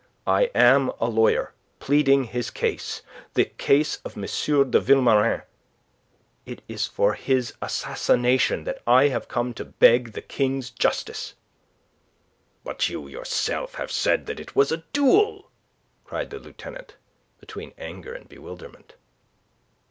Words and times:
I 0.25 0.49
am 0.55 0.89
a 0.99 1.05
lawyer, 1.07 1.53
pleading 1.77 2.29
a 2.33 2.41
case 2.45 3.03
the 3.35 3.45
case 3.45 3.97
of 3.97 4.17
M. 4.17 4.23
de 4.23 4.79
Vilmorin. 4.79 5.43
It 6.43 6.63
is 6.67 6.87
for 6.87 7.13
his 7.13 7.53
assassination 7.61 8.63
that 8.63 8.81
I 8.87 9.09
have 9.09 9.27
come 9.27 9.53
to 9.53 9.63
beg 9.63 10.13
the 10.13 10.23
King's 10.23 10.71
justice." 10.71 11.35
"But 12.63 12.89
you 12.89 13.07
yourself 13.07 13.75
have 13.75 13.91
said 13.91 14.25
that 14.25 14.39
it 14.39 14.55
was 14.55 14.71
a 14.71 14.85
duel!" 14.91 15.51
cried 16.03 16.31
the 16.31 16.39
Lieutenant, 16.39 16.95
between 17.39 17.75
anger 17.77 18.11
and 18.15 18.27
bewilderment. 18.27 18.95